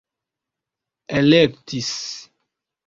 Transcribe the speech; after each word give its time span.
elektis 1.17 1.93